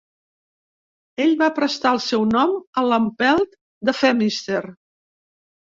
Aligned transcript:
Ell 1.25 1.33
va 1.43 1.49
prestar 1.59 1.91
al 1.97 2.01
seu 2.07 2.27
nom 2.31 2.57
a 2.83 2.87
l'empelt 2.89 3.55
de 3.91 3.99
Phemister. 4.01 4.65